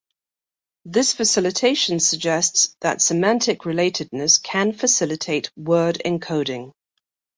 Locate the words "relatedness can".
3.59-4.73